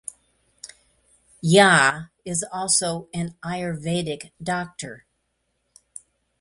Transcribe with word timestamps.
Jha 1.45 2.09
is 2.25 2.43
also 2.51 3.07
an 3.13 3.35
Ayurvedic 3.43 4.31
Doctor. 4.41 5.05